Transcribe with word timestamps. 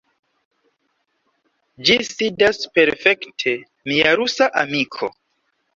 Ĝi 1.89 1.99
sidas 2.09 2.65
perfekte, 2.79 3.55
mia 3.93 4.19
rusa 4.23 4.51
amiko. 4.65 5.17